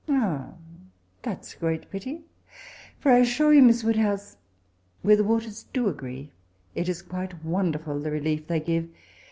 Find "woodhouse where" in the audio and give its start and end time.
3.83-5.15